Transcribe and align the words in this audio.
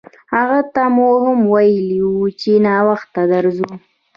هغه 0.33 0.59
ته 0.73 0.83
مو 0.95 1.09
هم 1.23 1.39
ویلي 1.53 1.99
وو 2.05 2.25
چې 2.39 2.51
ناوخته 2.65 3.21
درځو. 3.33 3.71